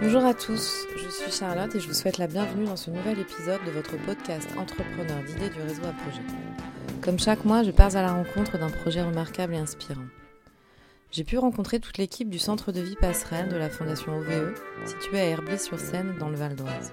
[0.00, 3.18] Bonjour à tous, je suis Charlotte et je vous souhaite la bienvenue dans ce nouvel
[3.18, 6.22] épisode de votre podcast Entrepreneur d'idées du réseau à projet.
[7.00, 10.06] Comme chaque mois, je pars à la rencontre d'un projet remarquable et inspirant.
[11.10, 14.54] J'ai pu rencontrer toute l'équipe du centre de vie passerelle de la Fondation OVE,
[14.86, 16.92] situé à Herblay-sur-Seine dans le Val d'Oise.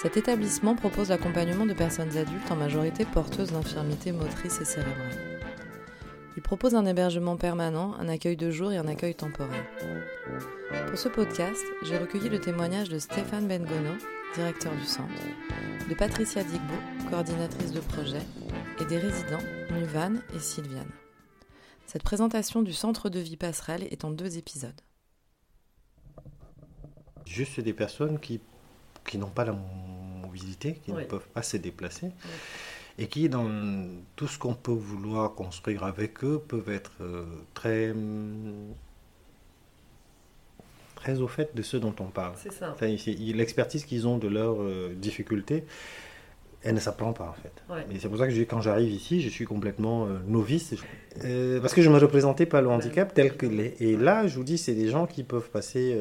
[0.00, 5.33] Cet établissement propose l'accompagnement de personnes adultes en majorité porteuses d'infirmités motrices et cérébrales.
[6.36, 9.64] Il propose un hébergement permanent, un accueil de jour et un accueil temporaire.
[10.88, 13.94] Pour ce podcast, j'ai recueilli le témoignage de Stéphane Bengono,
[14.34, 15.12] directeur du centre,
[15.88, 16.74] de Patricia Digbo,
[17.08, 18.22] coordinatrice de projet,
[18.80, 20.90] et des résidents Nuvan et Sylviane.
[21.86, 24.80] Cette présentation du centre de vie passerelle est en deux épisodes.
[27.26, 28.40] Juste des personnes qui,
[29.06, 29.54] qui n'ont pas la
[30.20, 32.10] mobilité, qui ne peuvent pas se déplacer
[32.98, 33.48] et qui, dans
[34.16, 37.92] tout ce qu'on peut vouloir construire avec eux, peuvent être euh, très,
[40.94, 42.34] très au fait de ce dont on parle.
[42.36, 42.76] C'est ça.
[42.80, 45.64] L'expertise qu'ils ont de leurs euh, difficultés,
[46.62, 47.92] elle ne s'apprend pas en fait.
[47.92, 50.74] Et c'est pour ça que quand j'arrive ici, je suis complètement euh, novice.
[51.60, 53.80] parce que je ne me représentais pas le handicap tel qu'il est.
[53.80, 55.98] Et là, je vous dis, c'est des gens qui peuvent passer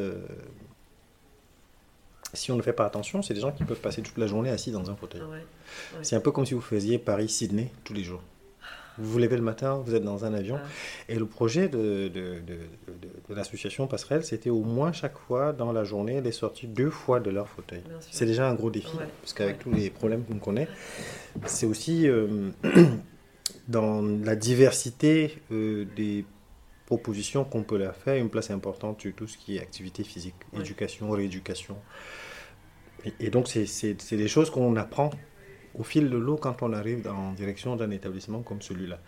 [2.33, 4.49] si on ne fait pas attention, c'est des gens qui peuvent passer toute la journée
[4.49, 5.21] assis dans un fauteuil.
[6.01, 8.21] C'est un peu comme si vous faisiez Paris-Sydney tous les jours.
[8.97, 10.59] Vous vous levez le matin, vous êtes dans un avion.
[11.09, 15.83] Et le projet de, de, de, l'association Passerelle, c'était au moins chaque fois dans la
[15.83, 17.81] journée les sorties deux fois de leur fauteuil.
[18.11, 20.67] C'est déjà un gros défi, parce qu'avec tous les problèmes qu'on connaît,
[21.45, 22.51] c'est aussi euh,
[23.67, 26.25] dans la diversité euh, des
[26.85, 30.35] propositions qu'on peut leur faire une place importante sur tout ce qui est activité physique,
[30.55, 31.77] éducation, rééducation.
[33.19, 35.11] Et, donc, c'est des choses qu'on apprend
[35.75, 38.99] au fil de l'eau quand on arrive en direction d'un établissement comme celui-là.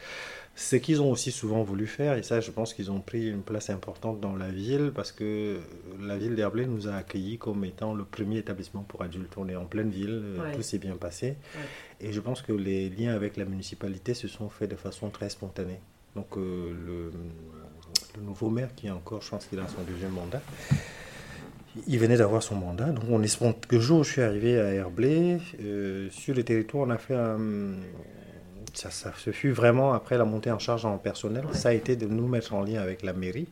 [0.56, 3.42] Ce qu'ils ont aussi souvent voulu faire, et ça je pense qu'ils ont pris une
[3.42, 5.60] place importante dans la ville, parce que
[6.00, 9.34] la ville d'Herblay nous a accueillis comme étant le premier établissement pour adultes.
[9.38, 10.24] On est en pleine ville,
[10.56, 11.36] tout s'est bien passé,
[12.00, 15.30] et je pense que les liens avec la municipalité se sont faits de façon très
[15.30, 15.80] spontanée.
[16.16, 17.12] Donc euh, le,
[18.16, 20.42] le, nouveau maire, qui est encore, je pense qu'il a son deuxième mandat,
[21.88, 22.86] il venait d'avoir son mandat.
[22.86, 23.22] Donc on
[23.54, 26.98] que le jour où je suis arrivé à Herblay, euh, sur le territoire, on a
[26.98, 27.74] fait un...
[28.74, 31.96] Ça, ça, ce fut vraiment après la montée en charge en personnel, ça a été
[31.96, 33.48] de nous mettre en lien avec la mairie,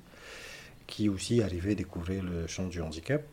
[0.86, 3.24] qui aussi arrivait à découvrir le champ du handicap.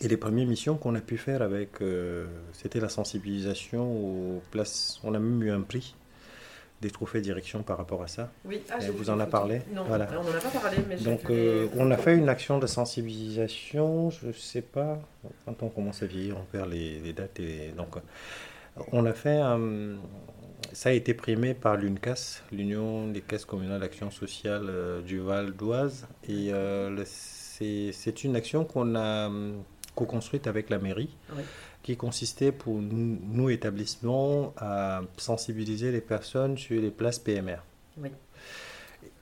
[0.00, 5.00] Et les premières missions qu'on a pu faire avec, euh, c'était la sensibilisation aux places.
[5.02, 5.94] On a même eu un prix
[6.84, 8.30] des trophées direction par rapport à ça.
[8.44, 10.06] Oui, ah, vous en a parlé Non, voilà.
[10.12, 10.76] on n'en a pas parlé.
[10.86, 15.00] Mais Donc, euh, on a fait une action de sensibilisation, je ne sais pas,
[15.46, 17.40] quand on commence à vieillir, on perd les, dates.
[17.40, 17.96] Et, donc,
[18.92, 19.40] on a fait,
[20.72, 25.52] ça a été primé par l'UNCAS, l'Union des caisses communales d'action sociale euh, du Val
[25.52, 26.06] d'Oise.
[26.28, 29.30] Et euh, c'est une action qu'on a
[29.94, 31.16] co-construite avec la mairie.
[31.34, 31.42] Oui
[31.84, 37.58] qui consistait pour nous, établissements, à sensibiliser les personnes sur les places PMR.
[37.98, 38.08] Oui.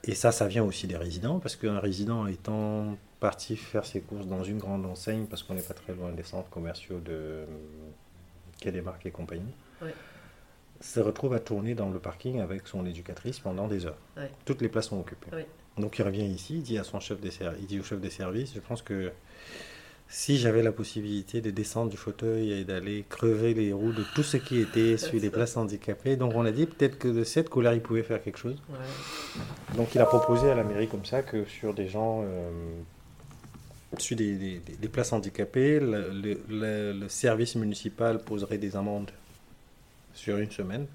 [0.05, 4.27] Et ça, ça vient aussi des résidents, parce qu'un résident étant parti faire ses courses
[4.27, 7.43] dans une grande enseigne, parce qu'on n'est pas très loin des centres commerciaux de
[8.61, 9.53] Quai des Marques et compagnie,
[10.79, 13.99] se retrouve à tourner dans le parking avec son éducatrice pendant des heures.
[14.45, 15.31] Toutes les places sont occupées.
[15.77, 18.09] Donc il revient ici, il dit à son chef des il dit au chef des
[18.09, 19.11] services, je pense que
[20.13, 24.21] si j'avais la possibilité de descendre du fauteuil et d'aller crever les roues de tout
[24.21, 27.49] ce qui était sur les places handicapées, donc on a dit peut-être que de cette
[27.49, 28.61] colère, il pouvait faire quelque chose.
[29.75, 32.51] Donc il a proposé à la mairie comme ça que sur des gens, euh,
[33.97, 39.09] sur des, places handicapées, le, service municipal poserait des amendes
[40.13, 40.85] sur une semaine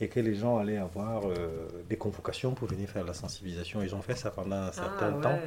[0.00, 3.82] et que les gens allaient avoir euh, des convocations pour venir faire la sensibilisation.
[3.82, 5.38] Ils ont fait ça pendant un certain ah, temps.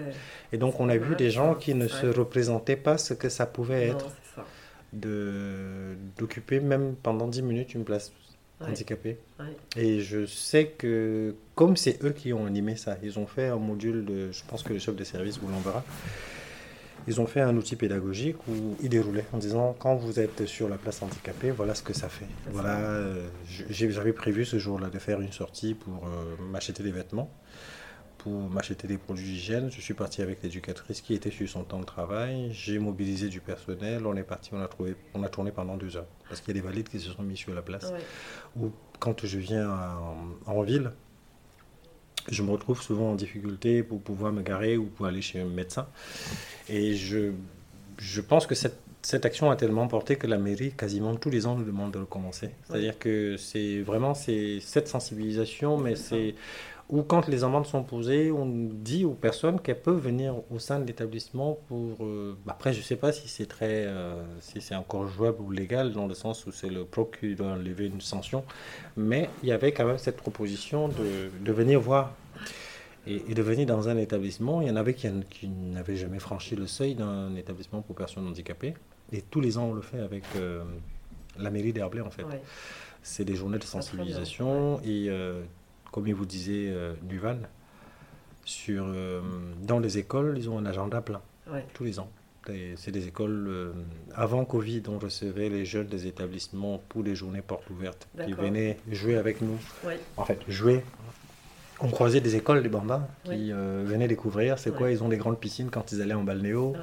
[0.51, 3.45] Et donc on a vu des gens qui ne se représentaient pas ce que ça
[3.45, 4.09] pouvait être
[4.93, 8.11] de d'occuper même pendant 10 minutes une place
[8.61, 9.17] handicapée.
[9.75, 13.57] Et je sais que comme c'est eux qui ont animé ça, ils ont fait un
[13.57, 15.83] module de, je pense que le chef de service vous l'enverra,
[17.07, 20.69] ils ont fait un outil pédagogique où ils déroulaient en disant quand vous êtes sur
[20.69, 22.27] la place handicapée, voilà ce que ça fait.
[22.51, 23.27] Voilà, euh,
[23.69, 27.29] j'avais prévu ce jour-là de faire une sortie pour euh, m'acheter des vêtements,
[28.17, 29.69] pour m'acheter des produits d'hygiène.
[29.71, 32.51] Je suis parti avec l'éducatrice qui était sur son temps de travail.
[32.53, 34.05] J'ai mobilisé du personnel.
[34.05, 36.57] On est parti, on a, trouvé, on a tourné pendant deux heures parce qu'il y
[36.57, 37.93] a des valides qui se sont mis sur la place.
[38.55, 39.69] Ou quand je viens
[40.45, 40.91] en ville,
[42.29, 45.45] je me retrouve souvent en difficulté pour pouvoir me garer ou pour aller chez un
[45.45, 45.87] médecin.
[46.69, 47.31] Et je,
[47.97, 51.45] je pense que cette, cette action a tellement porté que la mairie, quasiment tous les
[51.45, 52.51] ans, nous demande de recommencer.
[52.67, 56.35] C'est-à-dire que c'est vraiment c'est cette sensibilisation, mais c'est
[56.93, 58.45] ou quand les amendes sont posées, on
[58.89, 62.05] dit aux personnes qu'elles peuvent venir au sein de l'établissement pour.
[62.05, 65.49] euh, après, je ne sais pas si c'est très, euh, si c'est encore jouable ou
[65.49, 68.43] légal dans le sens où c'est le pro qui doit lever une sanction,
[68.95, 72.13] mais il y avait quand même cette proposition de, de venir voir
[73.07, 74.61] et, et de venir dans un établissement.
[74.61, 78.27] Il y en avait qui, qui n'avaient jamais franchi le seuil d'un établissement pour personnes
[78.27, 78.75] handicapées,
[79.11, 80.63] et tous les ans on le fait avec euh,
[81.39, 82.23] la mairie d'Herblay en fait.
[82.23, 82.41] Ouais.
[83.01, 85.09] C'est des journées de sensibilisation et
[85.93, 87.37] comme il vous disait euh, Duval,
[88.45, 89.21] sur, euh,
[89.61, 91.65] dans les écoles, ils ont un agenda plein Ouais.
[91.73, 92.09] tous les ans.
[92.75, 93.71] C'est des écoles, euh,
[94.15, 98.77] avant Covid, on recevait les jeunes des établissements pour les journées portes ouvertes qui venaient
[98.91, 99.57] jouer avec nous.
[99.85, 99.97] Ouais.
[100.17, 100.83] En fait, jouer.
[101.79, 105.39] On croisait des écoles, des bambins qui venaient découvrir c'est quoi ils ont des grandes
[105.39, 106.75] piscines quand ils allaient en balnéo.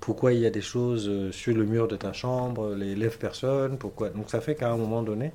[0.00, 4.08] Pourquoi il y a des choses sur le mur de ta chambre, les lève-personnes, pourquoi?
[4.10, 5.30] Donc ça fait qu'à un moment donné,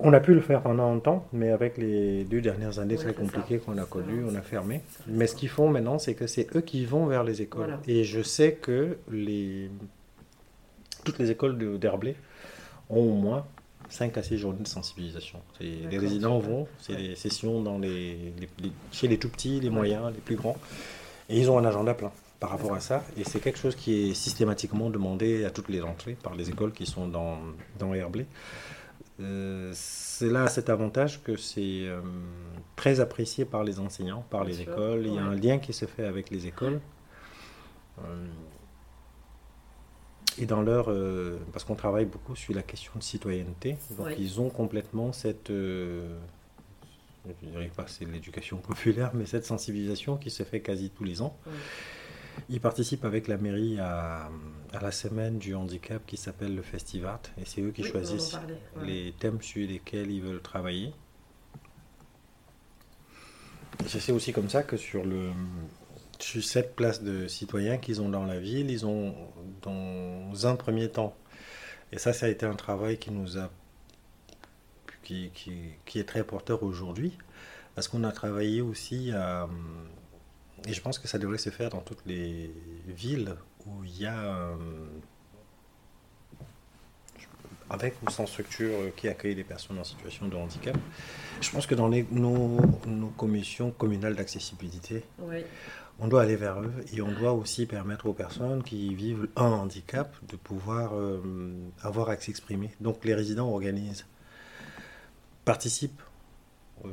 [0.00, 3.02] on a pu le faire pendant un temps, mais avec les deux dernières années Ouais,
[3.02, 4.80] très compliquées qu'on a connues, on a fermé.
[5.06, 7.66] Mais ce qu'ils font maintenant, c'est que c'est eux qui vont vers les écoles.
[7.66, 7.80] Voilà.
[7.86, 9.70] Et je sais que les...
[11.04, 12.16] toutes les écoles d'Herblay
[12.90, 13.46] ont au moins
[13.90, 15.38] 5 à 6 journées de sensibilisation.
[15.60, 17.08] Les résidents vont, c'est Ouais.
[17.08, 20.56] des sessions dans les, les- les- chez les tout petits, les moyens, les plus grands.
[21.28, 23.04] Et ils ont un agenda plein par rapport à ça.
[23.16, 26.72] Et c'est quelque chose qui est systématiquement demandé à toutes les entrées par les écoles
[26.72, 27.38] qui sont dans,
[27.78, 28.26] dans Herblay.
[29.20, 32.00] Euh, c'est là cet avantage que c'est euh,
[32.74, 35.06] très apprécié par les enseignants, par Bien les sûr, écoles.
[35.06, 36.80] Il y a un lien qui se fait avec les écoles.
[38.04, 38.26] Euh,
[40.36, 40.86] et dans leur...
[41.52, 43.76] parce qu'on travaille beaucoup sur la question de citoyenneté.
[43.96, 44.16] Donc Ouais.
[44.18, 45.48] ils ont complètement cette...
[45.50, 46.16] je
[47.42, 51.36] dirais pas c'est l'éducation populaire, mais cette sensibilisation qui se fait quasi tous les ans.
[51.46, 51.52] Ouais.
[52.48, 54.28] Ils participent avec la mairie à,
[54.72, 57.20] à la semaine du handicap qui s'appelle le Festivart.
[57.38, 58.34] Et c'est eux qui Oui, choisissent
[58.76, 58.86] ouais.
[58.86, 60.92] les thèmes sur lesquels ils veulent travailler.
[63.84, 65.30] Et c'est aussi comme ça que sur, le,
[66.18, 69.14] sur cette place de citoyens qu'ils ont dans la ville, ils ont
[69.62, 71.16] dans un premier temps,
[71.92, 73.50] et ça, ça a été un travail qui nous a
[75.02, 75.52] qui, qui,
[75.84, 77.18] qui est très porteur aujourd'hui,
[77.74, 79.48] parce qu'on a travaillé aussi à,
[80.66, 82.50] et je pense que ça devrait se faire dans toutes les
[82.86, 83.34] villes
[83.66, 84.56] où il y a euh,
[87.70, 90.76] avec ou sans structure qui accueille les personnes en situation de handicap.
[91.40, 95.02] Je pense que dans les- nos, nos commissions communales d'accessibilité,
[95.98, 99.46] on doit aller vers eux et on doit aussi permettre aux personnes qui vivent un
[99.50, 101.20] handicap de pouvoir euh,
[101.82, 102.70] avoir accès exprimé.
[102.80, 104.06] Donc les résidents organisent,
[105.44, 106.02] participent
[106.84, 106.88] euh,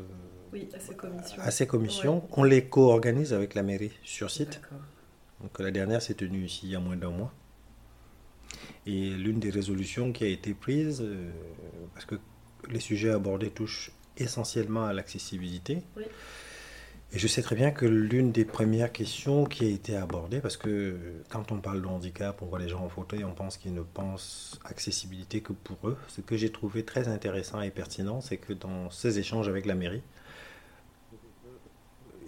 [0.54, 1.42] Oui, à ces commissions.
[1.42, 2.24] à ces commissions.
[2.34, 4.62] On les co-organise avec la mairie sur site.
[5.42, 7.34] Donc la dernière s'est tenue ici il y a moins d'un mois.
[8.86, 11.30] Et l'une des résolutions qui a été prise, euh,
[11.94, 12.16] parce que
[12.70, 16.04] les sujets abordés touchent essentiellement à l'accessibilité, Oui.
[17.14, 20.58] et je sais très bien que l'une des premières questions qui a été abordée, parce
[20.58, 20.96] que
[21.30, 23.82] quand on parle de handicap, on voit les gens en fauteuil, on pense qu'ils ne
[23.82, 25.98] pensent accessibilité que pour eux.
[26.10, 29.76] Ce que j'ai trouvé très intéressant et pertinent, c'est que dans ces échanges avec la
[29.76, 30.04] mairie,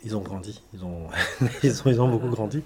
[0.05, 1.07] ils ont grandi, ils ont,
[1.63, 2.61] ils ont, ils ont beaucoup grandi.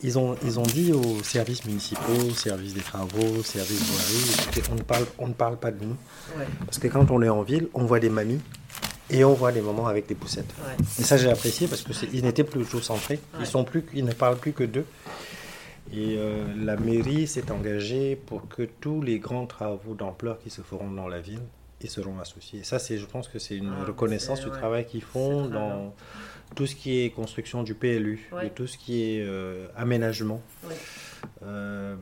[0.00, 4.62] Ils ont, ils ont dit aux services municipaux, aux services des travaux, aux services écoutez,
[4.70, 5.96] on ne parle, on ne parle pas de nous.
[6.38, 6.46] Ouais.
[6.64, 8.40] Parce que quand on est en ville, on voit des mamies
[9.10, 10.54] et on voit des mamans avec des poussettes.
[10.64, 10.76] Ouais.
[11.00, 13.18] Et ça, j'ai apprécié parce que c'est- ils n'étaient plus centrés.
[13.34, 13.40] Ouais.
[13.40, 14.86] Ils sont plus, ils ne parlent plus que d'eux.
[15.92, 20.62] Et euh, la mairie s'est engagée pour que tous les grands travaux d'ampleur qui se
[20.62, 21.42] feront dans la ville,
[21.84, 22.60] ils seront associés.
[22.60, 24.52] Et ça, c'est, je pense que c'est une Ah, reconnaissance du ouais.
[24.52, 25.94] travail qu'ils font dans
[26.56, 28.44] tout ce qui est construction du PLU, Ouais.
[28.44, 30.40] de tout ce qui est euh, aménagement.
[30.68, 30.74] Ouais.
[31.42, 31.96] Euh,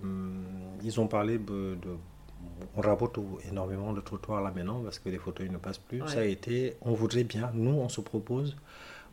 [0.83, 1.97] ils ont parlé de, de-
[2.77, 3.19] on rabote
[3.51, 6.03] énormément de trottoirs là maintenant parce que les fauteuils ne passent plus.
[6.07, 8.57] Ça a été, on voudrait bien, nous on se propose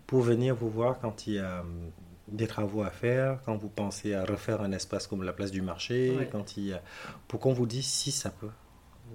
[0.05, 1.91] pour venir vous voir quand il y a hum,
[2.29, 5.61] des travaux à faire, quand vous pensez à refaire un espace comme la place du
[5.61, 6.81] marché, quand il y a,
[7.27, 8.49] pour qu'on vous dise si ça peut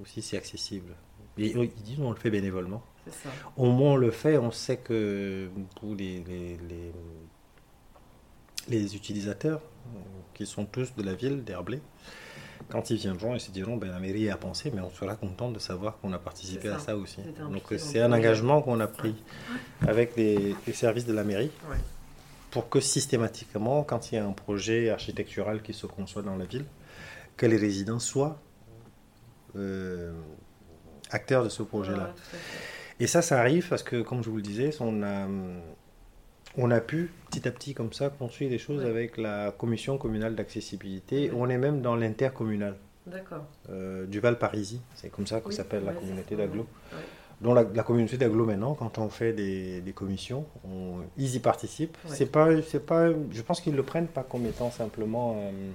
[0.00, 0.94] ou si c'est accessible.
[1.38, 2.82] Et ils disent on le fait bénévolement.
[3.10, 3.28] Ça.
[3.56, 5.48] Au moins on le fait, on sait que
[5.80, 6.92] pour les, les, les,
[8.68, 9.60] les utilisateurs,
[10.34, 11.80] qui sont tous de la ville d'Herblay,
[12.68, 15.50] quand ils viendront, ils se diront ben, la mairie a pensé, mais on sera content
[15.50, 16.96] de savoir qu'on a participé à ça.
[16.96, 17.18] aussi.
[17.50, 19.16] Donc c'est un engagement qu'on a pris
[19.86, 21.76] avec les, les services de la mairie Ouais.
[22.52, 26.44] pour que systématiquement, quand il y a un projet architectural qui se conçoit dans la
[26.44, 26.66] ville,
[27.36, 28.40] que les résidents soient
[29.56, 30.12] euh,
[31.12, 32.14] acteurs de ce projet-là.
[33.00, 35.26] Et ça, ça arrive parce que, comme je vous le disais, on a,
[36.56, 38.88] on a pu petit à petit comme ça construire des choses Ouais.
[38.90, 41.30] avec la commission communale d'accessibilité.
[41.30, 41.36] Ouais.
[41.36, 42.76] On est même dans l'intercommunal
[43.06, 43.44] D'accord.
[43.70, 44.80] euh, du Val Parisis.
[44.94, 46.66] C'est comme ça que Oui, s'appelle la communauté d'Aglo.
[46.92, 46.98] ouais.
[47.40, 51.38] dont la, la communauté d'agglo maintenant, quand on fait des, des commissions, on, ils y
[51.40, 51.96] participent.
[52.06, 55.72] C'est pas, c'est pas, je pense qu'ils le prennent pas comme étant simplement euh,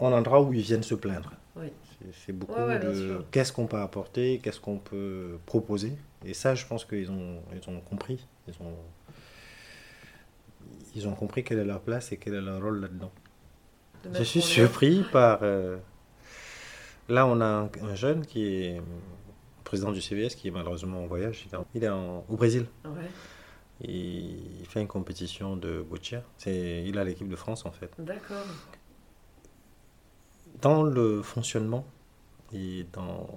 [0.00, 1.30] un endroit où ils viennent se plaindre.
[1.56, 1.68] Oui.
[2.12, 5.92] C'est- beaucoup Ouais, ouais, bien de qu'est-ce qu'on peut apporter, qu'est-ce qu'on peut proposer.
[6.24, 8.26] Et ça, je pense qu'ils ont, ils ont compris.
[8.48, 8.74] Ils ont,
[10.94, 13.12] ils ont compris quelle est leur place et quel est leur rôle là-dedans.
[14.04, 15.38] De Je suis surpris par.
[15.42, 15.76] euh,
[17.08, 18.80] Là, on a un, un jeune qui est
[19.62, 21.44] président du CVS, qui est malheureusement en voyage.
[21.46, 22.66] Il est, en- il est en- au Brésil.
[22.84, 22.90] lien.
[22.92, 23.10] Ouais.
[23.86, 26.22] Il fait une compétition de boccia.
[26.46, 27.90] Il a l'équipe de France en fait.
[27.98, 28.46] D'accord.
[30.60, 31.84] Dans le fonctionnement
[32.52, 33.28] et dans.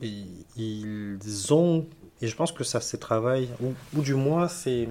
[0.00, 0.24] et
[0.56, 1.86] ils ont.
[2.20, 4.88] Et je pense que ça se travaille, ou, ou du moins c'est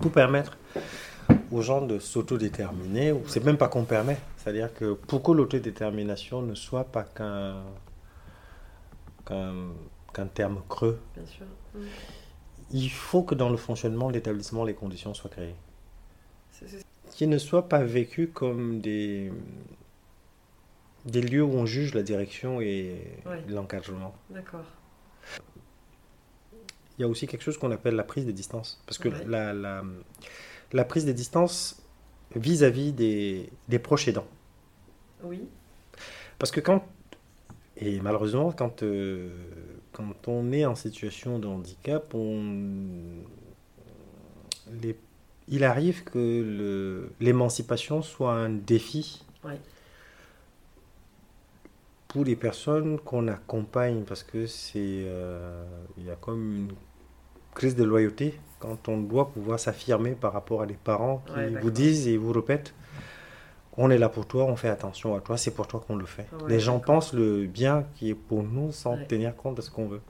[0.00, 0.56] pour permettre
[1.50, 6.42] aux gens de s'autodéterminer, ou c'est même pas qu'on permet, c'est-à-dire que pour que l'autodétermination
[6.42, 7.62] ne soit pas qu'un
[9.24, 11.44] qu'un terme creux, Bien sûr.
[12.70, 15.54] Il faut que dans le fonctionnement de l'établissement, les conditions soient créées.
[17.10, 19.32] Qui ne soient pas vécus comme des,
[21.04, 22.96] des lieux où on juge la direction et
[23.26, 23.42] Ouais.
[23.48, 24.14] l'encadrement.
[24.30, 24.64] D'accord.
[26.98, 28.82] Il y a aussi quelque chose qu'on appelle la prise des distances.
[28.86, 29.24] Parce que Ouais.
[29.26, 29.82] la, la,
[30.72, 31.82] la prise des distances
[32.36, 34.26] vis-à-vis des, des proches aidants.
[35.22, 35.42] Oui.
[36.38, 36.84] Parce que quand,
[37.76, 39.30] et malheureusement, quand, euh,
[39.92, 43.22] quand on est en situation de handicap, on,
[44.82, 44.96] les-
[45.50, 49.58] il arrive que l'émancipation soit un défi Ouais.
[52.08, 55.64] pour les personnes qu'on accompagne, parce que c'est, euh,
[55.96, 56.72] il y a comme une
[57.54, 61.50] crise de loyauté quand on doit pouvoir s'affirmer par rapport à des parents qui Ouais,
[61.60, 62.74] vous disent et vous répètent
[63.78, 66.04] on est là pour toi, on fait attention à toi, c'est pour toi qu'on le
[66.04, 66.26] fait.
[66.42, 69.06] Ouais, les gens pensent le bien qui est pour nous sans Ouais.
[69.06, 70.00] tenir compte de ce qu'on veut.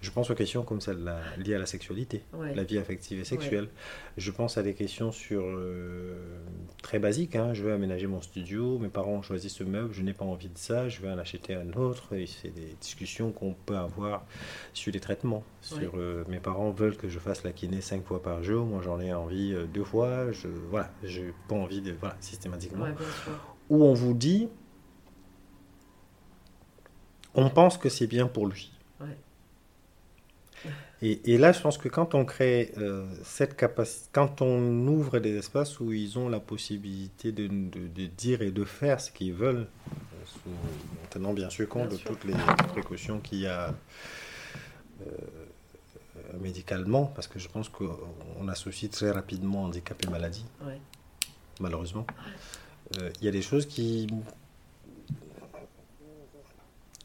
[0.00, 2.54] Je pense aux questions comme celle liées à la sexualité, Ouais.
[2.54, 3.68] la vie affective et sexuelle.
[4.16, 6.14] Je pense à des questions sur euh,
[6.82, 7.36] très basiques.
[7.36, 7.52] hein.
[7.54, 10.48] Je veux aménager mon studio, mes parents ont choisi ce meuble, je n'ai pas envie
[10.48, 12.14] de ça, je vais en acheter un autre.
[12.14, 14.24] Et c'est des discussions qu'on peut avoir
[14.72, 15.44] sur les traitements.
[15.60, 18.80] Sur euh, mes parents veulent que je fasse la kiné cinq fois par jour, moi
[18.82, 20.32] j'en ai envie euh, deux fois.
[20.32, 22.86] Je voilà, j'ai pas envie de voilà systématiquement.
[23.70, 24.48] Où on vous dit,
[27.34, 28.70] on pense que c'est bien pour lui.
[29.00, 29.16] Ouais.
[31.00, 35.18] Et, et là, je pense que quand on crée euh, cette capacité, quand on ouvre
[35.18, 39.10] des espaces où ils ont la possibilité de, de- de dire et de faire ce
[39.10, 42.10] qu'ils veulent, euh, sous- en tenant bien sûr compte Bien de sûr.
[42.10, 42.34] toutes les
[42.68, 43.74] précautions qu'il y a
[45.00, 45.04] euh,
[46.40, 50.78] médicalement, parce que je pense qu'on associe très rapidement handicap et maladie Ouais.
[51.58, 52.06] malheureusement.
[52.10, 52.30] Euh,
[53.20, 54.06] Il y a des choses qui,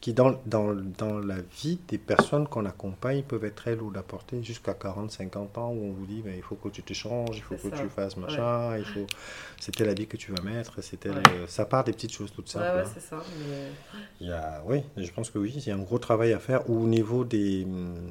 [0.00, 4.02] qui dans, dans, dans la vie des personnes qu'on accompagne, peuvent être très lourdes à
[4.02, 6.92] porter jusqu'à 40, 50 ans, où on vous dit, ben, il faut que tu te
[6.92, 7.82] changes, il faut que ça.
[7.82, 9.06] tu fasses machin, il faut...
[9.60, 10.78] c'est tel habit que tu vas mettre.
[10.78, 10.84] Ouais.
[11.06, 12.76] euh, Ça part des petites choses toutes Ouais, simples.
[12.76, 12.90] ouais, hein.
[12.94, 13.20] c'est ça.
[13.48, 13.72] Mais...
[14.20, 16.38] Il y a, oui, je pense que oui, il y a un gros travail à
[16.38, 17.66] faire au niveau des,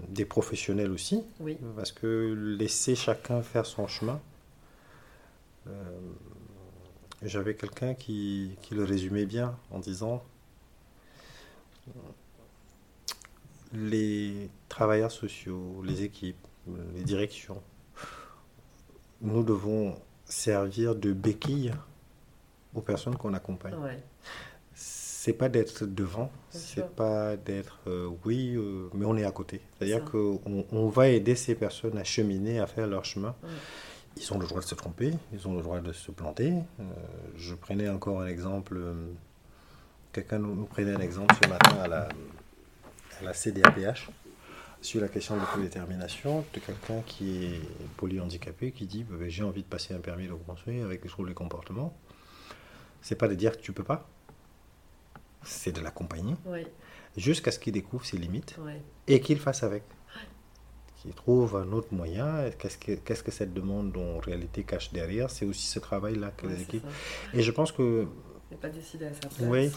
[0.10, 1.58] des professionnels aussi, Oui.
[1.78, 4.20] parce que laisser chacun faire son chemin.
[5.68, 5.72] euh,
[7.24, 10.24] J'avais quelqu'un qui, qui le résumait bien en disant
[13.74, 16.38] les travailleurs sociaux, les équipes,
[16.96, 17.62] les directions,
[19.22, 19.96] nous devons
[20.26, 21.74] servir de béquille
[22.76, 24.04] aux personnes qu'on accompagne Ouais.
[24.74, 29.62] c'est pas d'être devant, c'est pas d'être euh, oui, euh, mais on est à côté.
[29.78, 30.40] C'est-à-dire qu'on
[30.72, 33.36] on va aider ces personnes à cheminer, à faire leur chemin.
[33.44, 33.50] Ouais.
[34.20, 36.54] Ils ont le droit de se tromper, ils ont le droit de se planter.
[36.80, 36.84] Euh,
[37.36, 38.94] je prenais encore un exemple, euh,
[40.12, 42.10] quelqu'un nous, nous prenait un exemple ce matin à la,
[43.20, 44.10] à la CDAPH
[44.82, 47.62] sur la question de l'autodétermination de quelqu'un qui est
[47.98, 51.30] polyhandicapé qui dit Ben, j'ai envie de passer un permis de construire avec les troubles
[51.30, 51.96] du comportement.
[53.02, 54.08] C'est pas de dire que tu peux pas,
[55.44, 56.36] c'est de l'accompagner
[57.16, 58.56] jusqu'à ce qu'il découvre ses limites
[59.08, 59.84] et qu'il fasse avec.
[61.02, 62.50] Qu'il trouve un autre moyen.
[62.58, 65.30] Qu'est-ce que, qu'est-ce que cette demande en réalité cache derrière?
[65.30, 66.84] C'est aussi ce travail-là que Ouais, les équipes.
[67.32, 67.38] ça.
[67.38, 68.08] Et je pense que
[68.50, 69.36] Il n'est pas décidé à sa place.
[69.42, 69.70] Oui.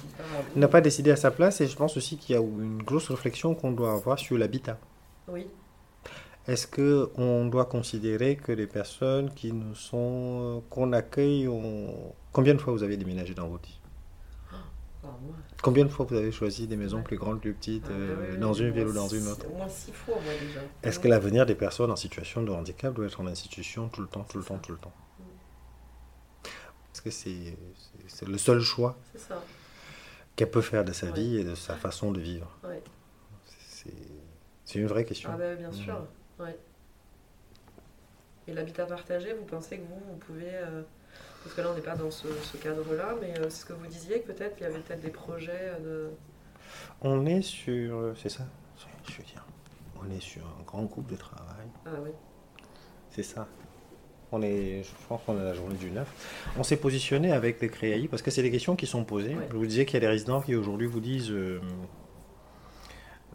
[0.57, 2.83] il n'a pas décidé à sa place et je pense aussi qu'il y a une
[2.83, 4.79] grosse réflexion qu'on doit avoir sur l'habitat.
[5.29, 5.47] Oui.
[6.47, 11.49] Est-ce que on doit considérer que les personnes qui nous sont qu'on accueille,
[12.33, 13.80] combien de fois vous avez déménagé dans votre vie
[15.02, 17.92] Enfin, moi, Combien de fois vous avez choisi des maisons plus grandes, plus petites, ah,
[17.92, 19.47] euh, dans une ville ou dans une autre?
[19.50, 20.61] Au moins six fois, moi déjà.
[20.83, 24.09] Est-ce que l'avenir des personnes en situation de handicap doit être en institution tout le
[24.09, 24.92] temps, tout le temps, tout le temps?
[26.95, 27.57] Est-ce que c'est
[28.26, 28.99] le seul choix
[30.37, 31.12] qu'elle peut faire de sa Ouais.
[31.12, 32.50] vie et de sa façon de vivre?
[32.64, 32.83] Ouais.
[34.64, 35.30] C'est une vraie question.
[35.33, 36.45] Ah bah, bien sûr, Mhm.
[36.47, 36.59] ouais.
[38.49, 40.54] Et l'habitat partagé, vous pensez que vous, vous pouvez...
[40.54, 40.83] euh,
[41.43, 43.73] parce que là, on n'est pas dans ce, ce cadre-là, mais euh, c'est ce que
[43.73, 46.11] vous disiez, que peut-être il y avait peut-être des projets euh, de...
[47.02, 48.45] On est sur, euh, c'est ça,
[49.09, 49.45] je veux dire,
[50.00, 51.67] on est sur un grand groupe de travail.
[51.87, 52.11] Ah oui,
[53.11, 53.49] C'est ça.
[54.33, 56.52] On est, je pense qu'on est la journée du 9.
[56.57, 59.35] On s'est positionné avec les créailles parce que c'est des questions qui sont posées.
[59.35, 59.49] Ouais.
[59.50, 61.61] Je vous disais qu'il y a des résidents qui aujourd'hui vous disent euh,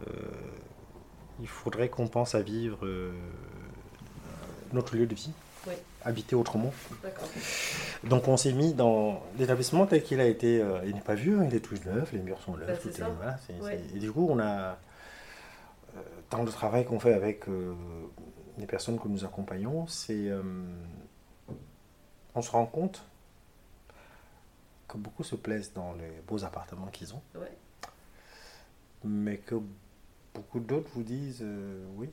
[0.08, 0.12] euh,
[1.40, 3.12] il faudrait qu'on pense à vivre euh,
[4.72, 5.32] notre lieu de vie,
[5.66, 5.74] Oui.
[6.06, 6.72] Habiter autrement.
[8.04, 10.60] Donc on s'est mis dans l'établissement tel qu'il a été.
[10.62, 12.66] euh, il n'est pas vieux, hein, il est tout neuf, les murs sont neufs.
[12.66, 13.80] Bah, tout est- voilà, Ouais.
[13.94, 14.70] Et du coup, on a
[15.96, 17.74] euh, dans le travail qu'on fait avec euh,
[18.58, 20.30] les personnes que nous accompagnons, c'est
[22.34, 23.02] on se rend compte
[24.88, 27.50] que beaucoup se plaisent dans les beaux appartements qu'ils ont, Ouais.
[29.04, 29.56] mais que
[30.34, 31.44] beaucoup d'autres vous disent
[31.96, 32.08] oui.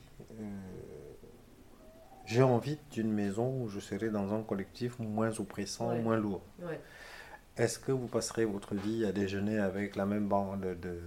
[2.25, 5.99] J'ai envie d'une maison où je serai dans un collectif moins oppressant, Ouais.
[6.01, 6.41] moins lourd.
[6.61, 6.79] Ouais.
[7.57, 10.99] Est-ce que vous passerez votre vie à déjeuner avec la même bande de...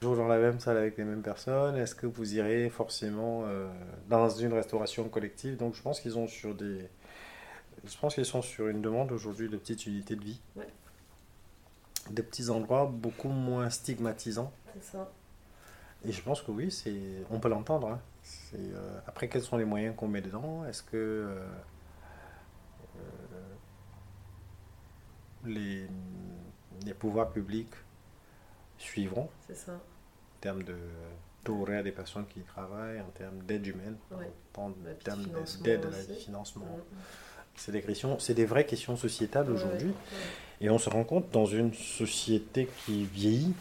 [0.00, 1.76] toujours dans la même salle avec les mêmes personnes?
[1.76, 3.68] Est-ce que vous irez forcément euh,
[4.08, 5.56] dans une restauration collective?
[5.56, 6.88] Donc je pense qu'ils ont sur des...
[7.84, 10.40] Je pense qu'ils sont sur une demande aujourd'hui de petites unités de vie.
[10.54, 10.68] Ouais.
[12.10, 14.52] Des petits endroits beaucoup moins stigmatisants.
[14.74, 15.10] C'est ça.
[16.04, 16.94] Et je pense que oui, c'est,
[17.30, 17.88] on peut l'entendre.
[17.88, 18.00] hein.
[18.54, 20.64] Euh, après, quels sont les moyens qu'on met dedans?
[20.66, 21.44] Est-ce que euh,
[22.96, 23.54] euh,
[25.44, 25.86] les,
[26.84, 27.72] les pouvoirs publics
[28.78, 29.28] suivront?
[29.46, 29.72] C'est ça.
[29.72, 30.76] en termes de
[31.44, 34.30] taux horaire des personnes qui y travaillent, en termes d'aide humaine, Ouais.
[34.56, 36.98] en Bah, termes financement d'aide à la financement Mhm.
[37.54, 39.88] C'est des questions, c'est des vraies questions sociétales Ouais, aujourd'hui.
[39.88, 39.94] ouais.
[40.62, 43.54] Et on se rend compte dans une société qui vieillit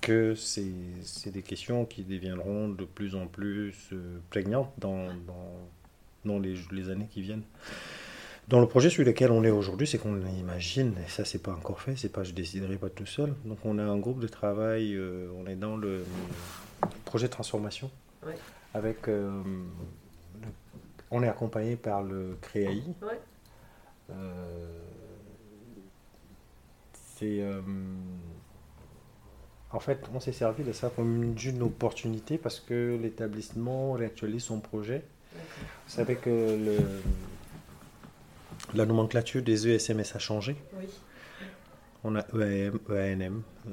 [0.00, 5.56] que c'est des questions qui deviendront de plus en plus euh, prégnantes dans, dans,
[6.24, 7.42] dans les, les années qui viennent.
[8.48, 11.52] Dans le projet sur lequel on est aujourd'hui, c'est qu'on imagine, et ça c'est pas
[11.52, 13.34] encore fait, c'est pas je déciderai pas tout seul.
[13.44, 16.04] Donc on a un groupe de travail, euh, on est dans le
[17.04, 17.90] projet de transformation
[18.26, 18.34] Ouais.
[18.74, 19.30] avec euh,
[20.42, 20.48] le-
[21.10, 23.20] on est accompagné par le CREAI, Ouais.
[24.10, 24.78] euh,
[27.16, 27.40] c'est.
[29.72, 34.44] Euh, en fait, on s'est servi de ça comme une, opportunité parce que l'établissement réactualise
[34.44, 35.02] son projet.
[35.34, 35.38] Vous
[35.92, 36.78] savez que le,
[38.74, 40.56] la nomenclature des ESMS a changé.
[40.78, 40.84] Oui.
[42.04, 43.72] On a EAM, EANM, euh,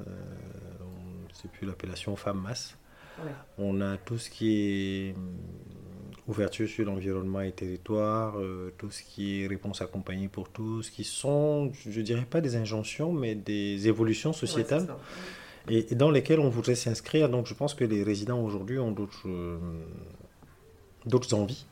[1.32, 2.76] sait plus l'appellation femme masse.
[3.18, 3.30] Ouais.
[3.58, 5.36] On a tout ce qui est hum,
[6.28, 11.04] ouverture sur l'environnement et territoire, euh, tout ce qui est réponse accompagnée pour tous, qui
[11.04, 14.86] sont, je dirais pas des injonctions, mais des évolutions c'est sociétales.
[15.68, 17.28] Et, et dans lesquelles on voudrait s'inscrire.
[17.28, 19.58] Donc je pense que les résidents aujourd'hui ont d'autres euh,
[21.06, 21.66] d'autres envies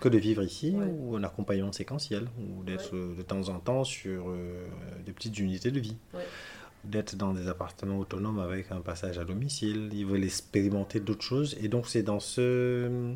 [0.00, 0.86] que de vivre ici Ouais.
[0.86, 4.66] ou un accompagnement séquentiel ou d'être euh, de temps en temps sur euh,
[5.04, 5.96] des petites unités de vie.
[6.14, 6.20] Ouais.
[6.84, 9.88] D'être dans des appartements autonomes avec un passage à domicile.
[9.94, 11.56] Ils veulent expérimenter d'autres choses.
[11.62, 13.14] Et donc, c'est dans ce,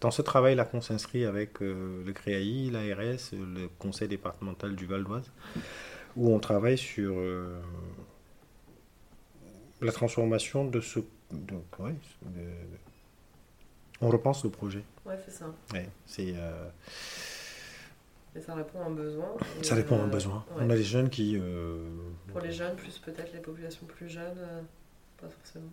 [0.00, 5.04] dans ce travail-là qu'on s'inscrit avec euh, le CREAI, l'ARS, le conseil départemental du Val
[5.04, 5.30] d'Oise,
[6.16, 7.60] où on travaille sur euh,
[9.84, 11.00] la transformation de ce.
[11.30, 12.40] Donc, ouais, de-
[14.00, 14.82] on repense le projet.
[15.06, 15.46] Ouais, c'est ça.
[15.72, 16.68] Ouais, c'est, euh,
[18.36, 19.34] Et ça répond à un besoin.
[19.62, 20.44] Ça répond à un euh, besoin.
[20.56, 20.62] ouais.
[20.66, 21.36] On a des jeunes qui.
[21.40, 21.88] euh,
[22.28, 24.60] Pour les jeunes, plus peut-être les populations plus jeunes, euh,
[25.20, 25.70] pas forcément.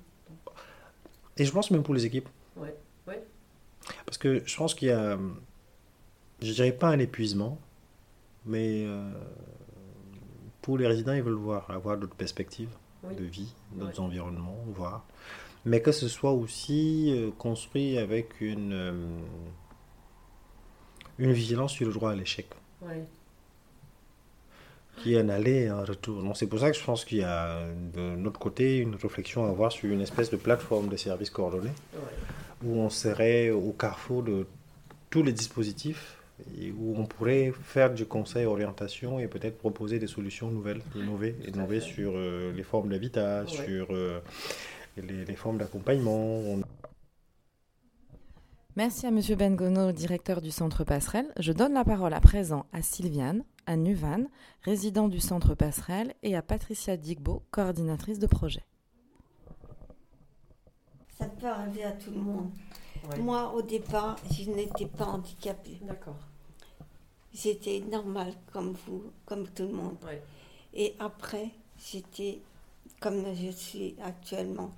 [1.37, 2.29] Et je pense même pour les équipes.
[2.55, 2.75] Ouais.
[3.07, 3.23] Ouais.
[4.05, 5.17] Parce que je pense qu'il y a,
[6.41, 7.59] je dirais pas un épuisement,
[8.45, 9.11] mais euh,
[10.61, 12.69] pour les résidents, ils veulent voir, avoir d'autres perspectives
[13.03, 13.15] Oui.
[13.15, 14.05] de vie, d'autres Ouais.
[14.05, 15.05] environnements, voir.
[15.65, 19.19] Mais que ce soit aussi euh, construit avec une, euh,
[21.19, 22.47] une vigilance sur le droit à l'échec,
[22.81, 23.03] Ouais.
[24.97, 26.21] qui est un aller et un retour.
[26.35, 29.49] C'est pour ça que je pense qu'il y a de notre côté une réflexion à
[29.49, 31.71] avoir sur une espèce de plateforme de services coordonnés.
[31.93, 31.99] Ouais.
[32.63, 34.45] où on serait au carrefour de
[35.09, 36.20] tous les dispositifs
[36.77, 41.79] où on pourrait faire du conseil orientation et peut-être proposer des solutions nouvelles, innover, innover
[41.79, 43.47] sur euh, les formes d'habitat, Ouais.
[43.47, 44.19] sur euh,
[44.97, 46.15] les, les formes d'accompagnement.
[46.39, 46.61] On-
[48.77, 51.27] Merci à Monsieur Bengono, directeur du Centre Passerelle.
[51.37, 54.25] Je donne la parole à présent à Sylviane, à Nuvan,
[54.63, 58.63] résident du Centre Passerelle, et à Patricia Digbo, coordinatrice de projet.
[61.17, 62.49] Ça peut arriver à tout le monde.
[63.09, 63.19] Ouais.
[63.19, 65.79] Moi, au départ, je n'étais pas handicapée.
[65.81, 66.17] D'accord.
[67.33, 69.97] J'étais normale comme vous, comme tout le monde.
[70.05, 70.21] Ouais.
[70.73, 72.39] Et après, j'étais
[72.99, 74.71] comme je suis actuellement.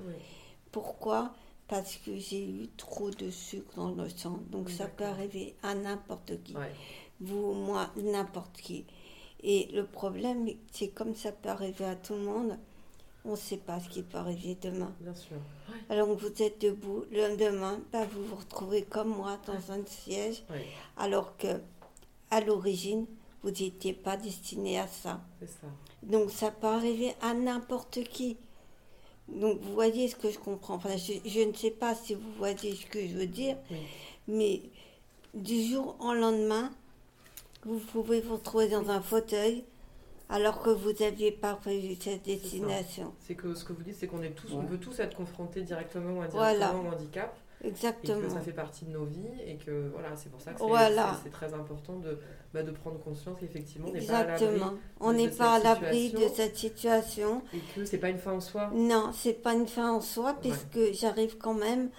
[0.71, 1.33] Pourquoi?
[1.67, 4.39] Parce que j'ai eu trop de sucre dans le sang.
[4.51, 6.55] Donc ça peut arriver à n'importe qui.
[6.55, 6.73] Ouais.
[7.19, 8.85] Vous, moi, n'importe qui.
[9.43, 12.57] Et le problème, c'est comme ça peut arriver à tout le monde,
[13.25, 14.93] on ne sait pas ce qui peut arriver demain.
[14.99, 15.37] Bien sûr.
[15.89, 20.43] Alors vous êtes debout, le lendemain, bah, vous vous retrouvez comme moi dans un siège,
[20.97, 21.59] alors que
[22.33, 23.05] à l'origine,
[23.43, 25.21] vous n'étiez pas destiné à ça.
[25.39, 25.67] c'est ça.
[26.01, 28.37] Donc ça peut arriver à n'importe qui.
[29.29, 30.75] Donc vous voyez ce que je comprends.
[30.75, 33.77] Enfin, je, je ne sais pas si vous voyez ce que je veux dire, Oui.
[34.27, 34.61] mais
[35.33, 36.71] du jour au lendemain,
[37.65, 39.63] vous pouvez vous retrouver dans un fauteuil
[40.29, 43.13] alors que vous n'aviez pas prévu cette destination.
[43.19, 45.61] C'est que ce que vous dites, c'est qu'on est tous, on peut tous être confrontés
[45.61, 46.69] directement ou Voilà.
[46.69, 47.37] indirectement au handicap.
[47.63, 48.29] Et que Exactement.
[48.29, 51.17] ça fait partie de nos vies et que voilà, c'est pour ça que c'est Voilà.
[51.31, 52.19] très important de,
[52.53, 54.73] bah, de prendre conscience qu'effectivement on n'est pas à l'abri Exactement.
[54.99, 56.33] On de n'est cette pas à l'abri de situation.
[56.35, 57.41] cette situation.
[57.53, 60.31] et que c'est pas une fin en soi, Non, c'est pas une fin en soi,
[60.31, 60.37] Ouais.
[60.41, 61.89] puisque j'arrive quand même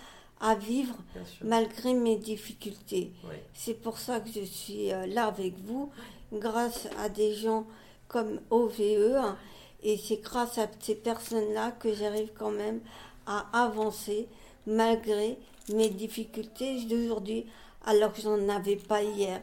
[0.41, 0.95] à vivre
[1.43, 3.13] malgré mes difficultés.
[3.27, 3.43] Ouais.
[3.55, 5.91] C'est pour ça que je suis euh, là avec vous,
[6.33, 7.65] grâce à des gens
[8.09, 9.15] comme OVE.
[9.17, 9.39] hein,
[9.83, 12.81] Et c'est grâce à ces personnes-là que j'arrive quand même
[13.27, 14.29] à avancer
[14.67, 15.39] malgré
[15.73, 17.47] mes difficultés d'aujourd'hui,
[17.87, 19.41] alors que j'en avais pas hier.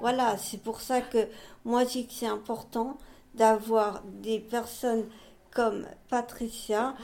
[0.00, 1.26] Voilà, c'est pour ça que
[1.64, 2.98] moi je dis que c'est important
[3.34, 5.04] d'avoir des personnes
[5.54, 6.94] comme Patricia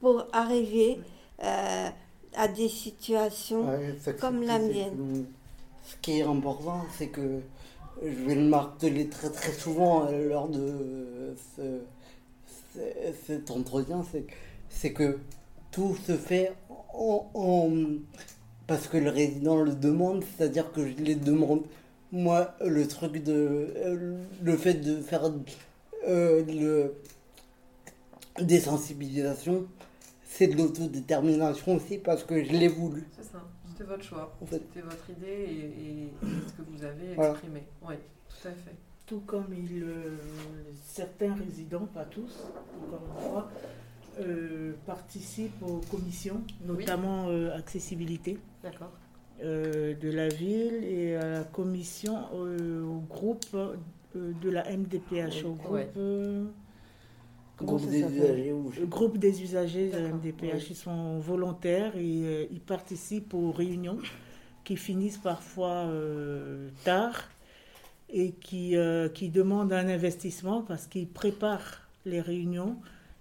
[0.00, 1.00] pour arriver
[1.42, 1.88] euh,
[2.36, 3.68] à des situations.
[3.68, 5.26] Ouais, comme la mienne.
[5.84, 7.40] Ce qui est important, c'est que
[8.02, 11.80] je vais le marteler très très souvent euh, lors de ce-
[12.74, 14.26] ce- cet entretien, c'est
[14.68, 15.18] c'est que
[15.76, 16.52] tout se fait
[16.94, 17.70] en, en-
[18.66, 21.64] parce que le résident le demande, c'est-à-dire que je les demande.
[22.12, 25.30] Moi, le truc de euh, le fait de faire
[26.08, 26.94] euh, le
[28.42, 29.66] des sensibilisations,
[30.24, 33.04] c'est de l'autodétermination aussi parce que je l'ai voulu.
[33.16, 34.62] C'est ça, c'était votre choix, En fait.
[34.72, 36.12] c'était votre idée et, et- et
[36.46, 37.32] ce que vous avez Voilà.
[37.32, 37.62] exprimé.
[37.86, 37.94] Oui,
[38.30, 38.74] tout à fait.
[39.06, 40.16] Tout comme il, euh,
[40.86, 42.32] certains résidents, pas tous,
[42.86, 43.50] encore une fois,
[44.18, 48.90] euh, participent aux commissions, notamment euh, accessibilité D'accord.
[49.42, 53.74] euh, de la ville et à la commission euh, au groupe euh,
[54.14, 55.90] de la MDPH, au groupe, Ouais.
[55.96, 56.44] euh,
[57.58, 60.66] Groupe des usagers ou je- Le groupe des usagers de MDPH, oui.
[60.70, 63.98] ils sont volontaires et euh, ils participent aux réunions
[64.64, 67.18] qui finissent parfois euh, tard
[68.10, 72.76] et qui, euh, qui demandent un investissement parce qu'ils préparent les réunions.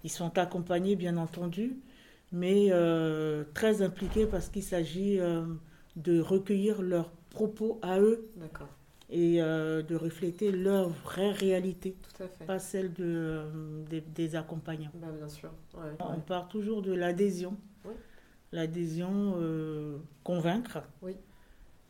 [0.05, 1.75] Ils sont accompagnés, bien entendu,
[2.31, 5.43] mais euh, très impliqués parce qu'il s'agit euh,
[5.97, 8.29] de recueillir leurs propos à eux
[9.09, 12.45] et euh, de refléter leur vraie réalité, tout à fait.
[12.45, 13.41] pas celle de,
[13.89, 14.91] des- des accompagnants.
[15.01, 15.49] Bah, bien sûr.
[15.75, 16.19] Ouais, On ouais.
[16.27, 17.57] part toujours de l'adhésion.
[17.85, 17.93] Oui.
[18.51, 19.35] L'adhésion,
[20.23, 20.83] convaincre.
[21.01, 21.15] Oui.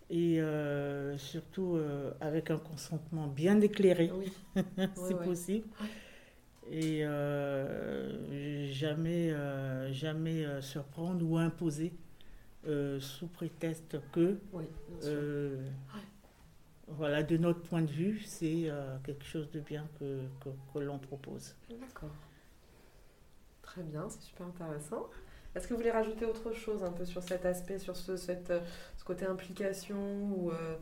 [0.10, 0.40] Et
[1.18, 1.78] surtout
[2.22, 4.32] avec un consentement bien éclairé, Oui,
[4.96, 5.26] si ouais.
[5.26, 5.68] possible.
[6.72, 11.94] Et euh, jamais, euh, jamais euh, surprendre ou imposer
[13.00, 14.66] sous prétexte que, oui,
[16.88, 18.72] voilà, de notre point de vue, c'est
[19.04, 21.56] quelque chose de bien que, que, que l'on propose.
[21.70, 22.10] D'accord.
[23.62, 25.08] Très bien, c'est super intéressant.
[25.56, 28.52] Est-ce que vous voulez rajouter autre chose un peu sur cet aspect, sur ce, cette,
[28.98, 29.96] ce côté implication
[30.36, 30.76] ou euh,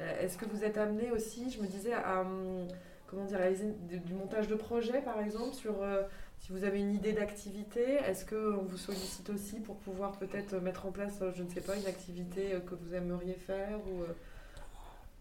[0.00, 2.66] Est-ce que vous êtes amené aussi, je me disais, à hum,
[3.08, 6.02] comment dire, réaliser du, montage de projet par exemple sur euh,
[6.40, 10.86] si vous avez une idée d'activité, est-ce qu'on vous sollicite aussi pour pouvoir peut-être mettre
[10.86, 14.04] en place, euh, je ne sais pas, une activité euh, que vous aimeriez faire ou,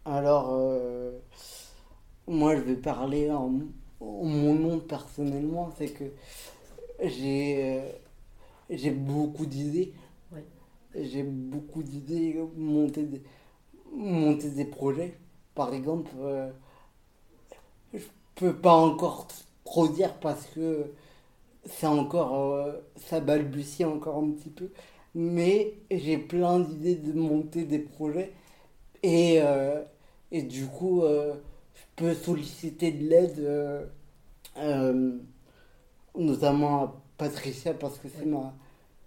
[0.05, 1.11] Alors, euh,
[2.27, 3.51] moi, je vais parler en,
[3.99, 6.05] en mon nom personnellement, c'est que
[7.03, 7.91] j'ai euh,
[8.69, 9.93] j'ai beaucoup d'idées.
[10.95, 13.21] J'ai beaucoup d'idées, monter des,
[13.93, 15.15] monter des projets.
[15.53, 16.09] Par exemple,
[18.37, 19.27] peux pas encore
[19.65, 20.93] trop dire parce que
[21.65, 24.71] c'est encore, euh, ça balbutie encore un petit peu.
[25.15, 28.33] Mais j'ai plein d'idées de monter des projets.
[29.03, 29.83] Et, euh,
[30.31, 31.35] et du coup, euh,
[31.75, 33.89] je peux solliciter de l'aide,
[36.15, 38.53] notamment à Patricia, parce que c'est ma,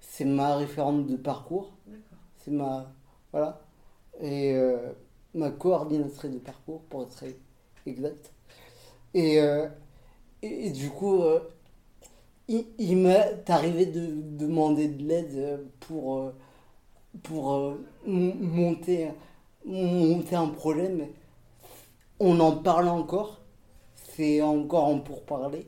[0.01, 1.73] c'est ma référente de parcours.
[2.39, 2.93] C'est ma.
[3.33, 3.61] Voilà.
[4.21, 4.55] Et
[5.35, 7.25] ma coordinatrice de parcours, pour être
[7.87, 8.33] exact.
[9.15, 9.69] Et, euh,
[10.43, 11.41] et, et du coup, euh,
[12.49, 14.07] il, il m'est arrivé de
[14.39, 16.33] demander de l'aide euh, pour,
[17.23, 19.09] pour monter,
[19.65, 21.13] monter un projet, mais
[22.19, 23.41] on en parle encore.
[24.17, 25.67] C'est encore en pourparler.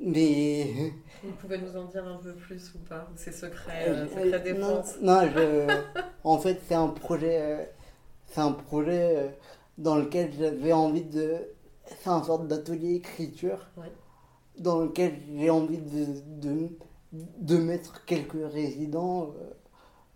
[0.00, 0.92] Mais.
[1.22, 3.08] Vous pouvez nous en dire un peu plus ou pas?
[3.16, 4.96] C'est secret, euh, secret défense.
[5.02, 7.70] Non, non, je- en fait, c'est un projet,
[8.26, 9.34] c'est un projet
[9.78, 11.38] dans lequel j'avais envie de,
[11.86, 13.90] c'est un sorte d'atelier écriture, Ouais.
[14.58, 16.06] dans lequel j'ai envie de,
[16.40, 16.68] de,
[17.12, 19.34] de mettre quelques résidents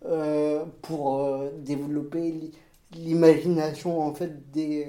[0.05, 2.51] euh, euh, pour euh, développer l'i-
[2.93, 4.87] l'imagination en fait des,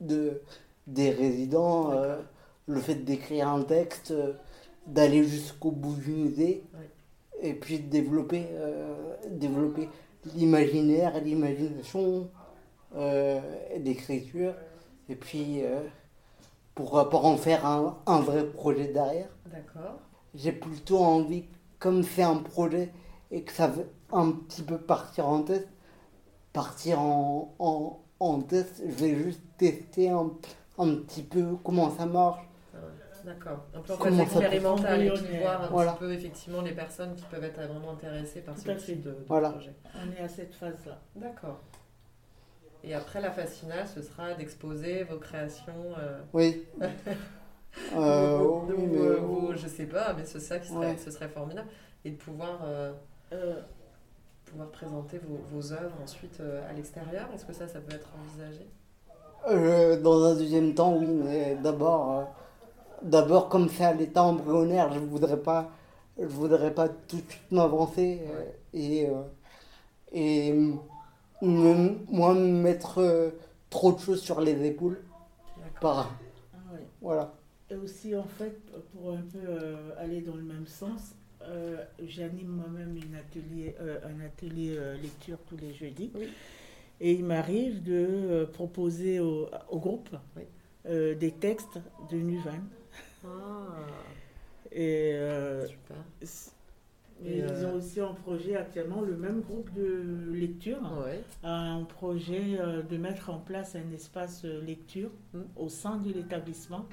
[0.00, 0.40] de,
[0.86, 2.20] des résidents, euh,
[2.66, 4.12] le fait d'écrire un texte,
[4.86, 6.90] d'aller jusqu'au bout d'une idée Ouais.
[7.42, 8.46] et puis de développer,
[9.30, 9.88] développer
[10.34, 12.28] l'imaginaire, l'imagination,
[13.78, 14.54] l'écriture,
[15.08, 15.60] et puis
[16.76, 19.28] pour, pour en faire un, un vrai projet derrière.
[19.46, 19.98] D'accord.
[20.34, 21.46] J'ai plutôt envie,
[21.80, 22.92] comme c'est un projet
[23.32, 25.66] et que ça veut un petit peu partir en test,
[26.52, 30.30] partir en, en, en test, je vais juste tester un,
[30.78, 32.40] un petit peu comment ça marche.
[32.74, 32.78] Ah
[33.24, 33.58] D'accord.
[33.74, 35.92] Un peu en phase expérimentale et puis voir un Voilà.
[35.92, 39.10] petit peu effectivement les personnes qui peuvent être vraiment intéressées par Tout ce type de,
[39.10, 39.50] de Voilà.
[39.50, 39.74] projet.
[39.96, 40.98] On est à cette phase-là.
[41.16, 41.58] D'accord.
[42.86, 45.72] Et après, la phase finale, ce sera d'exposer vos créations.
[45.98, 46.64] euh, Oui.
[47.94, 50.96] Euh, vos- oui, mais- vos- je sais pas, mais ce, ça qui serait, Ouais.
[50.96, 51.68] ce serait formidable.
[52.06, 52.92] Et de pouvoir, euh,
[53.34, 53.60] Euh,
[54.46, 57.28] pouvoir présenter vos, vos œuvres ensuite à l'extérieur.
[57.34, 58.66] Est-ce que ça, ça peut être envisagé?
[60.02, 62.28] Dans un deuxième temps, oui, mais d'abord,
[63.02, 65.70] d'abord comme c'est à l'état embryonnaire, je voudrais pas,
[66.18, 68.22] je voudrais pas tout de suite m'avancer
[68.72, 69.08] et
[70.12, 70.54] et
[71.42, 73.30] me- moi me mettre euh,
[73.70, 74.98] trop de choses sur les épaules.
[75.56, 75.80] D'accord.
[75.80, 76.18] Par,
[76.54, 76.80] ah ouais.
[77.00, 77.34] voilà.
[77.70, 78.56] Et aussi, en fait,
[78.92, 83.98] pour un peu euh, aller dans le même sens, euh, j'anime moi-même une atelier, euh,
[84.04, 86.10] un atelier euh, lecture tous les jeudis.
[86.14, 86.28] Oui.
[87.00, 90.44] Et il m'arrive de euh, proposer au, au groupe Oui.
[90.86, 91.78] euh, des textes
[92.10, 92.60] de Nuvan.
[93.24, 93.28] Ah,
[94.72, 95.96] Et, euh, super.
[97.24, 101.22] Et, ils euh, ont aussi en projet actuellement, le même groupe de lecture Ouais.
[101.42, 105.40] un projet euh, de mettre en place un espace euh, lecture Mm.
[105.56, 106.84] au sein de l'établissement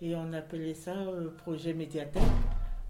[0.00, 2.22] et on appelait ça euh, projet médiathèque.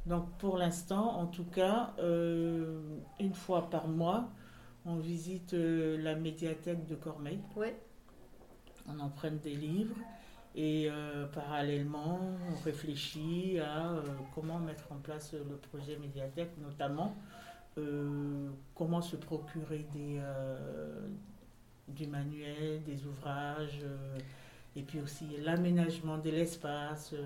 [0.07, 2.79] Donc pour l'instant, en tout cas, euh,
[3.21, 4.29] une fois par mois,
[4.85, 7.75] on visite euh, la médiathèque de Cormeil, Ouais.
[8.89, 9.97] on emprunte des livres
[10.57, 12.19] et euh, parallèlement,
[12.51, 14.03] on réfléchit à euh,
[14.35, 17.15] comment mettre en place le projet médiathèque, notamment
[17.79, 21.07] euh, comment se procurer des, euh,
[21.89, 24.19] du manuel, des ouvrages, euh,
[24.75, 27.25] et puis aussi l'aménagement de l'espace, euh,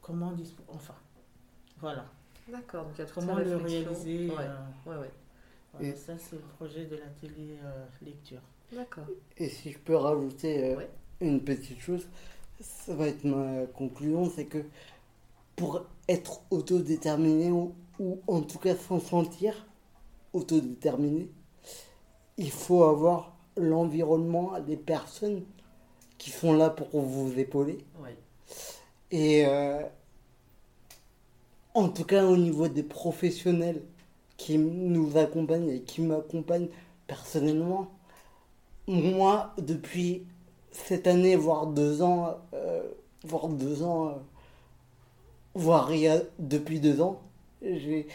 [0.00, 0.34] comment
[0.68, 0.94] enfin,
[1.78, 2.06] voilà,
[2.50, 2.84] D'accord.
[2.86, 4.30] Donc il y a comment le réaliser.
[4.30, 4.36] Ouais.
[4.40, 4.56] euh,
[4.90, 5.10] Ouais, ouais.
[5.74, 8.40] voilà, Et- ça c'est le projet de l'atelier euh, lecture.
[8.72, 9.04] D'accord.
[9.36, 10.90] Et si je peux rajouter euh, Ouais.
[11.20, 12.06] Une petite chose,
[12.60, 14.64] ça va être ma conclusion, c'est que
[15.56, 19.66] pour être autodéterminé ou, ou en tout cas s'en sentir
[20.32, 21.28] autodéterminé,
[22.36, 25.42] il faut avoir l'environnement, les personnes
[26.16, 27.78] qui sont là pour vous épauler.
[29.10, 29.82] Et euh,
[31.74, 33.82] en tout cas au niveau des professionnels
[34.36, 36.68] qui nous accompagnent et qui m'accompagnent
[37.06, 37.90] personnellement,
[38.86, 40.24] moi depuis
[40.86, 42.82] cette année, voire deux ans, euh,
[43.24, 44.12] voire deux ans, euh,
[45.54, 47.20] voire il y a depuis deux ans,
[47.62, 48.06] j'ai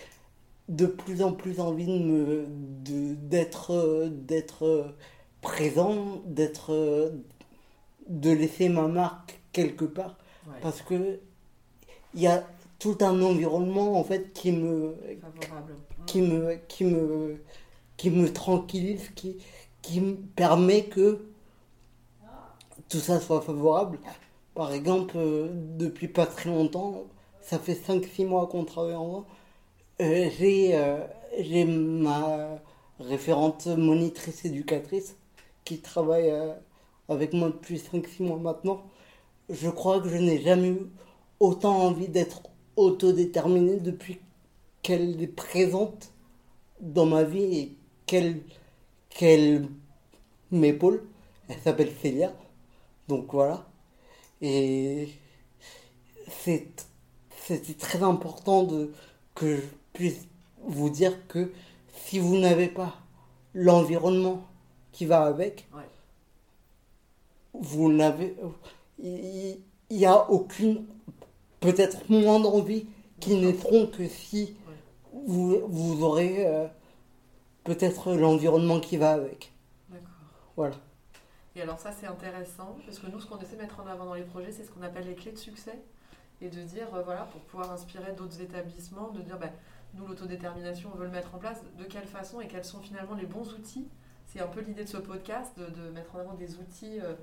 [0.69, 2.45] de plus en plus envie de me
[2.86, 4.93] de- d'être euh, d'être
[5.41, 7.12] présent, d'être
[8.08, 10.60] de laisser ma marque quelque part Ouais.
[10.62, 11.19] parce que
[12.13, 12.45] il y a
[12.80, 15.73] tout un environnement en fait qui me Favorable.
[16.06, 17.38] qui me qui me
[17.95, 19.38] qui me tranquillise qui
[19.82, 21.21] qui me permet que
[22.93, 23.97] tout ça soit favorable
[24.53, 27.06] par exemple euh, depuis pas très longtemps
[27.41, 29.25] ça fait 5 6 mois qu'on travaille ensemble
[29.99, 30.99] euh, j'ai euh,
[31.39, 32.62] j'ai ma
[32.99, 35.17] référente monitrice éducatrice
[35.65, 36.53] qui travaille euh,
[37.10, 38.84] avec moi depuis 5 6 mois maintenant
[39.49, 40.91] je crois que je n'ai jamais eu
[41.39, 42.43] autant envie d'être
[42.75, 44.19] autodéterminé depuis
[44.84, 46.12] qu'elle est présente
[46.79, 48.41] dans ma vie et qu'elle
[49.10, 49.67] qu'elle
[50.51, 51.03] m'épaule.
[51.49, 52.34] Elle s'appelle Célia.
[53.07, 53.65] Donc voilà.
[54.41, 55.09] Et
[56.29, 56.67] c'est
[57.45, 58.93] c'était très important de
[59.35, 59.61] que je
[59.93, 60.27] puisse
[60.61, 61.51] vous dire que
[62.05, 62.95] si vous n'avez pas
[63.53, 64.45] l'environnement
[64.91, 65.83] qui va avec, Ouais.
[67.53, 68.35] vous n'avez
[68.99, 69.57] il
[69.91, 70.85] n'y a aucune
[71.59, 72.85] peut-être moins d'envie
[73.19, 74.55] qui naîtront que si
[75.13, 76.67] vous, vous aurez euh,
[77.63, 79.51] peut-être l'environnement qui va avec.
[79.89, 80.07] D'accord.
[80.55, 80.75] Voilà.
[81.55, 84.05] Et alors ça c'est intéressant parce que nous ce qu'on essaie de mettre en avant
[84.05, 85.79] dans les projets c'est ce qu'on appelle les clés de succès.
[86.41, 89.51] et de dire, euh, voilà, pour pouvoir inspirer d'autres établissements, de dire, bah,
[89.93, 93.15] nous, l'autodétermination, on veut le mettre en place, de quelle façon et quels sont finalement
[93.15, 93.87] les bons outils.
[94.25, 96.99] C'est un peu l'idée de ce podcast, de, mettre en avant des outils.
[96.99, 97.13] Euh,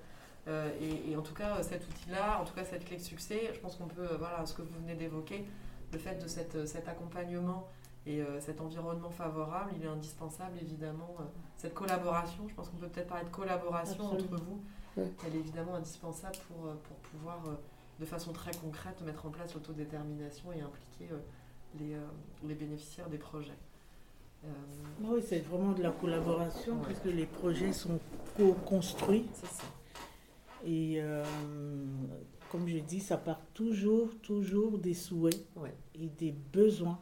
[0.49, 3.59] euh, et, en tout cas, cet outil-là, en tout cas, cette clé de succès, je
[3.61, 5.45] pense qu'on peut, voilà, ce que vous venez d'évoquer,
[5.93, 7.69] le fait de cette, cet accompagnement
[8.07, 11.17] et cet environnement favorable, il est indispensable, évidemment.
[11.57, 14.63] cette collaboration, je pense qu'on peut peut-être parler de collaboration entre vous,
[14.97, 17.43] elle est évidemment indispensable pour, pour pouvoir
[18.01, 21.19] de façon très concrète, mettre en place l'autodétermination et impliquer euh,
[21.79, 22.01] les, euh,
[22.45, 23.59] les, bénéficiaires des projets.
[24.45, 24.49] Euh,
[25.03, 28.01] oui, c'est vraiment de la collaboration puisque les projets sont
[28.37, 29.29] co-construits.
[29.35, 29.65] C'est ça.
[30.67, 31.01] Et
[32.51, 35.47] comme je dis, ça part toujours, toujours des souhaits
[35.95, 36.99] et des besoins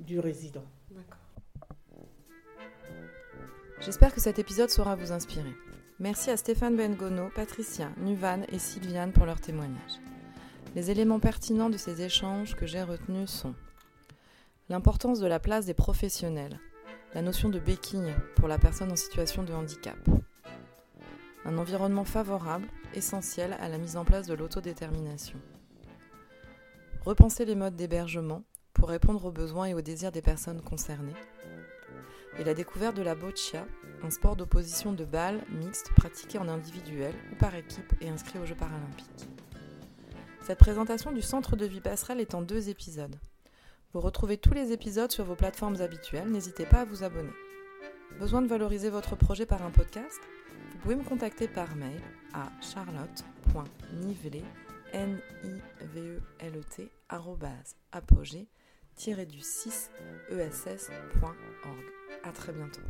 [0.00, 0.64] du résident.
[0.90, 1.18] D'accord.
[3.80, 5.54] J'espère que cet épisode saura vous inspirer.
[6.00, 10.00] Merci à Stéphane Bengono, Patricia, Nuvan et Sylviane pour leurs témoignages.
[10.74, 13.54] Les éléments pertinents de ces échanges que j'ai retenus sont
[14.68, 16.58] l'importance de la place des professionnels,
[17.14, 19.98] la notion de béquille pour la personne en situation de handicap,
[21.44, 25.38] un environnement favorable, essentiel à la mise en place de l'autodétermination,
[27.04, 28.42] repenser les modes d'hébergement
[28.74, 31.16] pour répondre aux besoins et aux désirs des personnes concernées,
[32.38, 33.66] et la découverte de la boccia,
[34.02, 38.46] un sport d'opposition de balles mixte pratiqué en individuel ou par équipe et inscrit aux
[38.46, 39.28] Jeux paralympiques.
[40.42, 43.16] Cette présentation du centre de vie passerelle est en deux épisodes.
[43.92, 47.32] Vous retrouvez tous les épisodes sur vos plateformes habituelles, n'hésitez pas à vous abonner.
[48.18, 50.20] Besoin de valoriser votre projet par un podcast?
[50.72, 52.00] Vous pouvez me contacter par mail
[52.34, 54.42] à charlotte.nivelet,
[59.26, 59.90] du 6
[60.30, 61.36] ess.org.
[62.22, 62.80] À très bientôt.